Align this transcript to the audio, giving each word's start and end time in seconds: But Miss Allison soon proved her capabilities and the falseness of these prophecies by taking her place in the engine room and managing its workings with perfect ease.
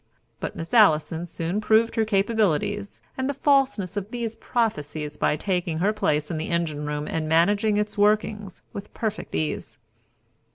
But 0.39 0.55
Miss 0.55 0.73
Allison 0.73 1.27
soon 1.27 1.61
proved 1.61 1.93
her 1.95 2.05
capabilities 2.05 3.03
and 3.19 3.29
the 3.29 3.35
falseness 3.35 3.95
of 3.95 4.09
these 4.09 4.35
prophecies 4.35 5.15
by 5.15 5.35
taking 5.35 5.77
her 5.77 5.93
place 5.93 6.31
in 6.31 6.39
the 6.39 6.49
engine 6.49 6.87
room 6.87 7.05
and 7.07 7.29
managing 7.29 7.77
its 7.77 7.99
workings 7.99 8.63
with 8.73 8.91
perfect 8.95 9.35
ease. 9.35 9.77